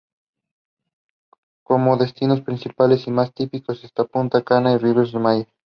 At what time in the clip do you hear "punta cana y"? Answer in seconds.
4.07-4.79